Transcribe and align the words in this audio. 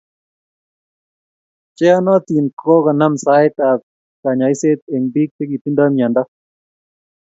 Cheyanatin 1.77 2.45
kokonem 2.59 3.13
saet 3.23 3.55
ab 3.69 3.81
kanyaiset 4.21 4.81
eng 4.93 5.05
biik 5.13 5.29
chikitindo 5.35 5.83
miando 5.95 6.23